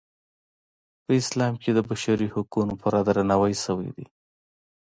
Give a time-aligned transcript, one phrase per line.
[1.03, 4.05] په اسلام کې د بشري حقونو پوره درناوی شوی دی.